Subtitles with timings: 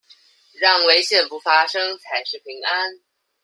[0.59, 3.01] 讓危險不發生才是平安